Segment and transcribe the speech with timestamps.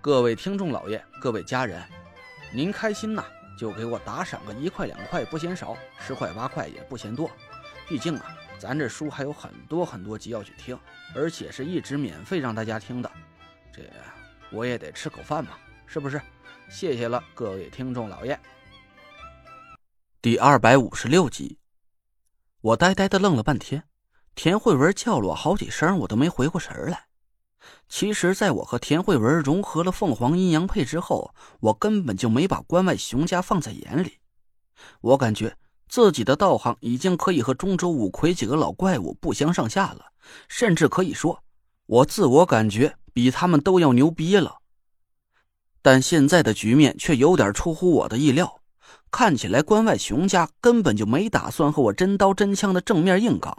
[0.00, 1.82] 各位听众老爷，各位家人，
[2.52, 3.24] 您开心呐，
[3.58, 7.28] 就给我打赏个一块两块不嫌少，十块八块也不嫌多。
[7.88, 8.26] 毕竟啊，
[8.60, 10.78] 咱这书还有很多很多集要去听，
[11.16, 13.10] 而且是一直免费让大家听的，
[13.72, 13.82] 这
[14.52, 16.20] 我也得吃口饭嘛，是不是？
[16.70, 18.38] 谢谢了，各位听众老爷。
[20.22, 21.58] 第二百五十六集，
[22.60, 23.82] 我呆呆的愣了半天，
[24.36, 27.07] 田慧文叫了我好几声，我都没回过神来。
[27.88, 34.18] 其实，在我和田慧文融合了凤凰阴阳配之后，我根本就没把关外熊家放在眼里。
[35.00, 35.56] 我感觉
[35.88, 40.12] 自己的道行已经可以和中州五魁几个老怪物不相上下了，
[40.48, 41.42] 甚至可以说，
[41.86, 44.58] 我自我感觉比他们都要牛逼了。
[45.82, 48.60] 但现在的局面却有点出乎我的意料，
[49.10, 53.56] 看起来关外熊家根本就没打算和我真刀真枪的正面硬刚，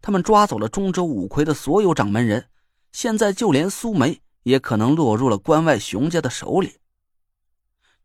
[0.00, 2.46] 他们抓走了中州五魁的所有掌门人。
[2.92, 6.78] 现在就连苏梅也可能落入了关外熊家的手里。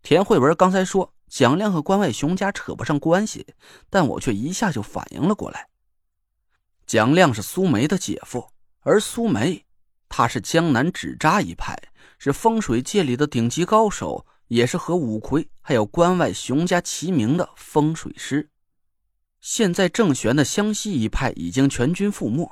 [0.01, 3.47] 田慧文刚才说蒋亮和关外熊家扯不上关系，
[3.89, 5.67] 但我却一下就反应了过来。
[6.85, 8.47] 蒋亮是苏梅的姐夫，
[8.81, 9.65] 而苏梅，
[10.07, 11.75] 她是江南纸扎一派，
[12.19, 18.51] 是风水界里的顶级高手，也是和五魁还有关外熊家齐名的风水师。
[19.41, 22.51] 现在正玄的湘西一派已经全军覆没。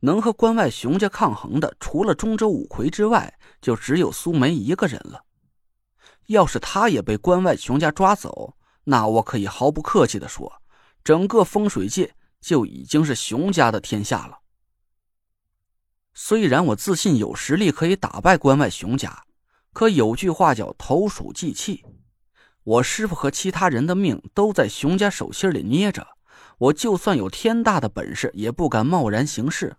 [0.00, 5.24] 能和关外熊家抗衡的，除了中州五魁之外，就只有苏梅一个人了。
[6.26, 10.52] 要是他也被关外熊家抓走，那我可以毫不客气的说，
[11.02, 14.38] 整个风水界就已经是熊家的天下了。
[16.14, 19.24] 虽然我自信有实力可以打败关外熊家，
[19.72, 21.84] 可有句话叫投鼠忌器，
[22.62, 26.13] 我师傅和其他人的命都在熊家手心里捏着，
[26.58, 29.76] 我就算有天大的本事，也不敢贸然行事。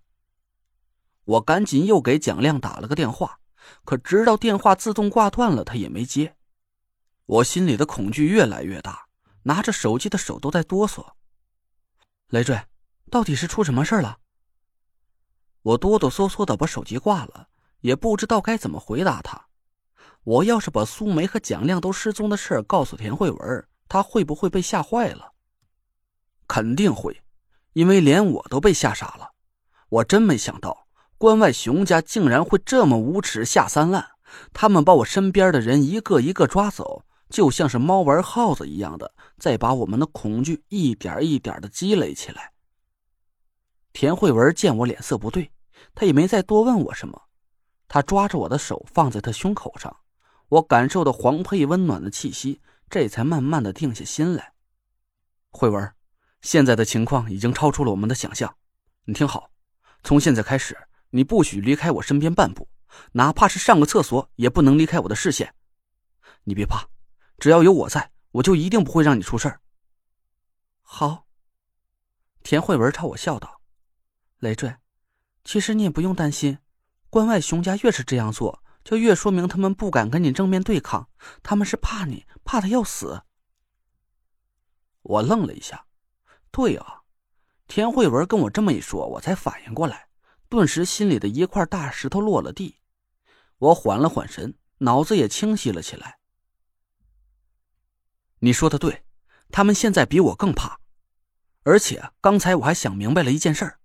[1.23, 3.39] 我赶紧又给蒋亮打了个电话，
[3.83, 6.35] 可直到电话自动挂断了，他也没接。
[7.25, 9.07] 我心里的恐惧越来越大，
[9.43, 11.13] 拿着手机的手都在哆嗦。
[12.27, 12.61] 累赘，
[13.09, 14.17] 到底是出什么事了？
[15.61, 17.47] 我哆哆嗦嗦的把手机挂了，
[17.79, 19.47] 也不知道该怎么回答他。
[20.23, 25.34] 我要是把苏梅和蒋亮都失踪的事告诉田慧文，他会不会被吓坏了？
[26.47, 27.21] 肯定会，
[27.73, 29.31] 因为连我都被吓傻了。
[29.89, 30.85] 我真没想到。
[31.17, 34.05] 关外熊家竟然会这么无耻下三滥！
[34.51, 42.51] 他们把我身边的人一个一个抓走，就像是猫玩耗子一样的，再把我们的恐惧一点一点的积累起来。
[43.93, 45.49] 田慧文见我脸色不对，
[45.95, 47.19] 他也没再多问我什么，
[47.87, 49.95] 他抓着我的手放在他胸口上，
[50.49, 54.51] 我感受到黄佩温暖的气息，这才慢慢的定下心来。
[55.49, 55.94] 慧文，
[56.45, 58.55] 现在的情况已经超出了我们的想象，
[59.05, 59.49] 你听好，
[60.03, 60.77] 从现在开始。
[61.09, 62.69] 你不许离开我身边半步，
[63.13, 65.55] 哪怕是上个厕所也不能离开我的视线。
[66.43, 66.87] 你别怕，
[67.39, 69.59] 只要有我在，我就一定不会让你出事儿。
[70.83, 71.25] 好。
[72.43, 73.61] 田慧文朝我笑道
[74.37, 74.75] ：“累赘，
[75.43, 76.59] 其实你也不用担心，
[77.09, 81.09] 关外熊家越是这样做，就越说明他们不敢跟你正面对抗，
[81.41, 83.23] 他们是怕你，怕的要死。”
[85.01, 85.87] 我愣了一下，
[86.55, 87.01] 对啊，
[87.67, 90.07] 田慧文跟我这么一说，我才反应过来。
[90.47, 92.77] 顿时，心里的一块大石头落了地。
[93.57, 96.17] 我缓了缓神，脑子也清晰了起来。
[98.39, 99.03] 你说的对，
[99.51, 100.79] 他们现在比我更怕。
[101.63, 103.79] 而且刚才我还想明白了一件事儿：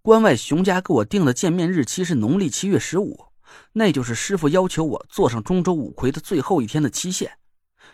[0.00, 3.26] 关外熊家给我定的见面日期是农历七月十五，
[3.74, 7.38] 那就是师傅要求我坐上中州五魁的最后一天的期限。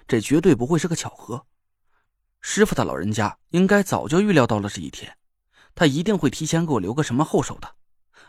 [0.06, 1.44] 这绝对不会是个巧合。
[2.42, 5.16] 师傅的老人家应该早就预料到了这一天，
[5.74, 7.76] 他一定会提前给我留个什么后手的。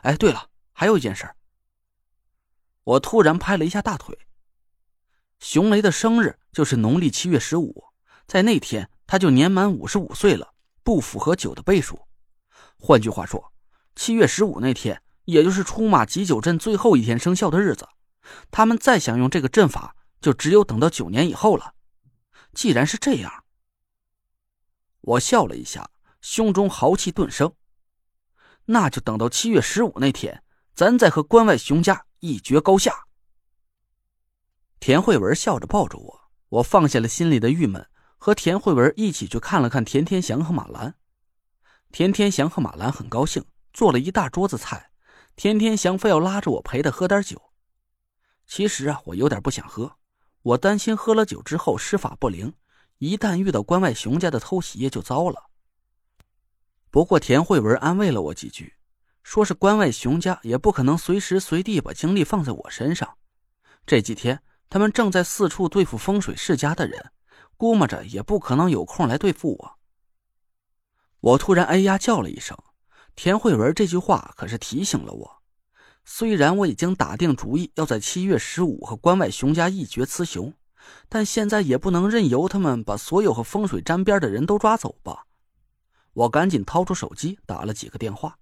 [0.04, 1.30] 哎，对了，还有一件事。
[2.84, 4.18] 我突然拍了一下大腿。
[5.40, 7.86] 熊雷的生日就是农历七月十五，
[8.28, 12.00] 在那天他就年满五十五岁了，不符合九的倍数。
[12.78, 13.52] 换句话说，
[13.96, 17.88] 七月十五那天，也就是出马急九阵最后一天生效的日子，
[18.52, 21.74] 他们再想用这个阵法，就只有等到九年以后了。
[22.54, 23.43] 既然是这样，
[25.04, 25.90] 我笑了一下，
[26.22, 27.54] 胸中豪气顿生。
[28.66, 33.06] 那就等到七月十五那天，咱再和关外熊家一决高下。
[34.80, 37.86] 田慧文笑着抱着我，我放下了心里的郁闷，
[38.18, 40.96] 和田慧文一起去看了看田天祥和马兰。
[41.92, 44.92] 田天祥和马兰很高兴，做了一大桌子菜。
[45.36, 47.42] 田天祥非要拉着我陪他喝点酒。
[48.48, 49.98] 其实啊，我有点不想喝，
[50.42, 52.54] 我担心喝了酒之后施法不灵，
[52.98, 55.50] 一旦遇到关外熊家的偷袭也就糟了。
[56.90, 58.76] 不过田慧文安慰了我几句，
[59.24, 63.18] 说是关外熊家也不可能随时随地把精力放在我身上。
[63.86, 67.12] 这几天他们正在四处对付风水世家的人，
[67.58, 69.80] 估摸着也不可能有空来对付我。
[71.20, 72.58] 我突然哎呀叫了一声，
[73.16, 75.42] 田慧文这句话可是提醒了我。
[76.06, 80.54] 虽然我已经打定主意要在七月十五和关外熊家一决雌雄，
[81.10, 85.26] 但现在也不能任由他们把所有和风水沾边的人都抓走吧。
[86.14, 88.38] 我赶紧掏出手机打了几个电话，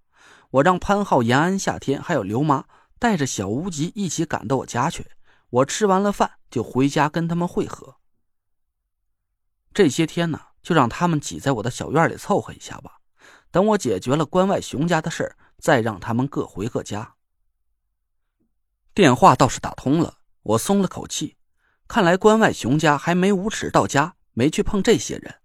[0.49, 2.65] 我让潘浩、延安、夏天还有刘妈
[2.99, 5.05] 带着小无极一起赶到我家去。
[5.49, 7.95] 我吃完了饭就回家跟他们会合。
[9.73, 12.99] 这些天呢，就让他们挤在我的小院里凑合一下吧。
[13.51, 17.15] 等我解决了关外熊家的事再让他们各回各家。
[18.93, 21.37] 电话倒是打通了，我松了口气。
[21.93, 25.41] 看来关外熊家还没无耻到家，没去碰这些人。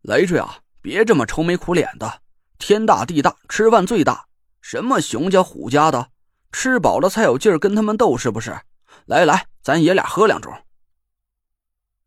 [0.00, 2.22] 雷赘啊，别这么愁眉苦脸的。
[2.56, 4.26] 天大地大，吃饭最大。
[4.62, 6.12] 什么熊家虎家的，
[6.50, 8.58] 吃饱了才有劲儿跟他们斗，是不是？
[9.04, 10.62] 来来，咱爷俩喝两盅。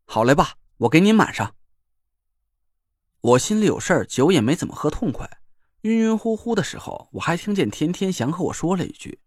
[0.04, 1.54] 好嘞，爸，我给您满上。
[3.20, 5.30] 我心里有事儿，酒也没怎么喝痛快。
[5.82, 9.20] 晕晕乎乎的时候，我还听见田天祥和我说了一句：“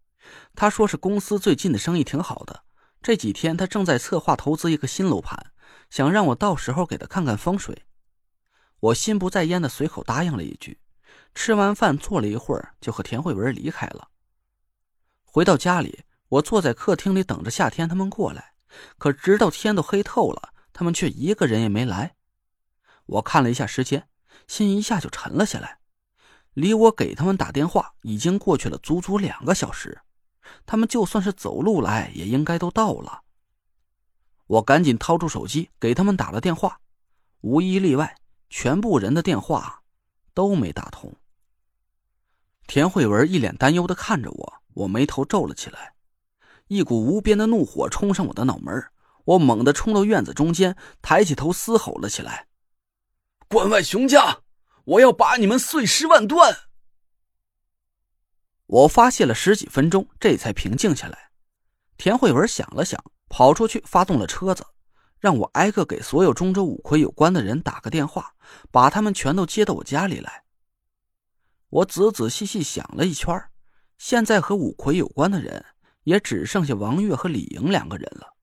[0.53, 2.63] 他说是公司最近的生意挺好的，
[3.01, 5.51] 这几天他正在策划投资一个新楼盘，
[5.89, 7.85] 想让我到时候给他看看风水。”
[8.79, 10.79] 我心不在焉的随口答应了一句。
[11.35, 14.09] 吃完饭坐了一会儿，就和田慧文离开了。
[15.23, 18.53] 回到家里，我坐在客厅里等着夏天他们过来，
[18.97, 22.15] 可直到天都黑透了，他们却一个人也没来。
[23.05, 24.09] 我看了一下时间，
[24.47, 25.79] 心一下就沉了下来。
[26.53, 30.01] 离我给他们打电话已经过去了足足两个小时，
[30.65, 33.21] 他们就算是走路来，也应该都到了。
[34.47, 36.79] 我赶紧掏出手机给他们打了电话，
[37.41, 38.15] 无一例外，
[38.49, 39.83] 全部人的电话
[40.33, 41.13] 都没打通。
[42.67, 45.93] 田慧文一脸担忧的看着我，我眉头皱了起来，
[46.67, 48.91] 一股无边的怒火冲上我的脑门，
[49.25, 52.47] 我猛地冲到院子中间，抬起头嘶吼了起来
[53.47, 54.39] ：“关外熊家！”
[54.85, 56.68] 我要把你们碎尸万段！
[58.69, 61.31] 我发泄了十几分钟，这才平静下来。
[61.97, 64.63] 田慧文想了想，跑出去发动了车子，
[65.17, 68.35] 让我挨个给所有中州五魁有关的人打个电话，
[68.69, 70.43] 把他们全都接到我家里来。
[71.69, 73.43] 我仔仔细细想了一圈，
[73.97, 75.65] 现在和五魁有关的人
[76.03, 78.35] 也只剩下王月和李莹两个人了。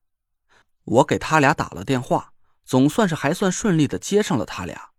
[0.82, 2.32] 我给他俩打了电话，
[2.64, 4.90] 总算是还算顺利的接上了他俩。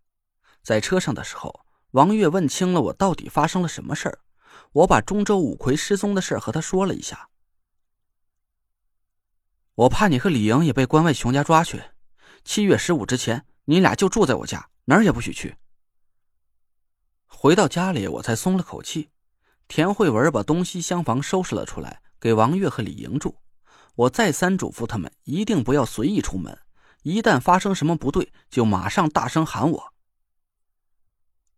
[0.63, 4.19] 在车上的时候，王月问清了我到底发生了什么事儿。
[4.77, 7.29] 我把中州五魁失踪的事和他说了一下。
[9.73, 11.81] 我怕你和李莹也被关外熊家抓去，
[12.43, 15.55] 七月十五之前，你俩就住在我家，哪儿也不许去。
[17.25, 19.09] 回到家里，我才松了口气。
[19.67, 23.35] 田慧文把东西厢房收拾了出来，给王月和李莹住。
[23.95, 26.55] 我再三嘱咐他们，一定不要随意出门，
[27.01, 29.93] 一旦发生什么不对，就马上大声喊我。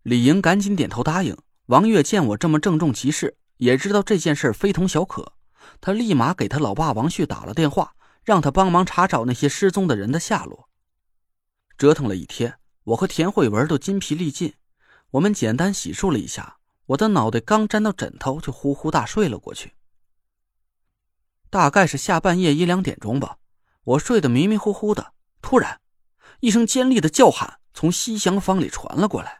[0.03, 1.38] 李莹赶紧点头答应。
[1.70, 5.34] 王月见我这么郑重其事，也知道这件事非同小可，
[5.80, 10.68] 他立马给他老爸王旭打了电话，让他帮忙查找那些失踪的人的下落。
[11.78, 14.56] 折腾了一天，我和田慧文都筋疲力尽。
[15.12, 16.58] 我们简单洗漱了一下，
[16.88, 19.74] 我的脑袋刚沾到枕头，就呼呼大睡了过去。
[21.52, 23.38] 大概是下半夜一两点钟吧，
[23.84, 25.80] 我睡得迷迷糊糊的，突然，
[26.40, 29.38] 一声尖利的叫喊从西厢房里传了过来。